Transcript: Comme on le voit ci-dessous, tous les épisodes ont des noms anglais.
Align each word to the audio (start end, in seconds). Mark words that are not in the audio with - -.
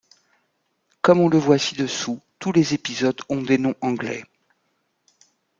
Comme 1.03 1.19
on 1.19 1.29
le 1.29 1.37
voit 1.37 1.59
ci-dessous, 1.59 2.19
tous 2.39 2.51
les 2.51 2.73
épisodes 2.73 3.21
ont 3.29 3.43
des 3.43 3.59
noms 3.59 3.75
anglais. 3.81 4.23